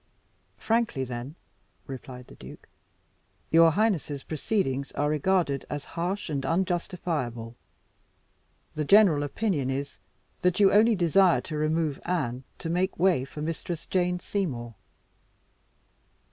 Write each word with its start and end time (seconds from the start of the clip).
"Frankly 0.57 1.03
then," 1.03 1.35
replied 1.85 2.25
the 2.25 2.33
duke, 2.33 2.67
"your 3.51 3.69
highness's 3.73 4.23
proceedings 4.23 4.91
are 4.93 5.07
regarded 5.11 5.63
as 5.69 5.85
harsh 5.93 6.27
and 6.27 6.43
unjustifiable. 6.43 7.55
The 8.73 8.83
general 8.83 9.21
opinion 9.21 9.69
is, 9.69 9.99
that 10.41 10.59
you 10.59 10.71
only 10.71 10.95
desire 10.95 11.41
to 11.41 11.55
remove 11.55 12.01
Anne 12.03 12.45
to 12.57 12.67
make 12.67 12.97
way 12.97 13.25
for 13.25 13.43
Mistress 13.43 13.85
Jane 13.85 14.19
Seymour." 14.19 14.73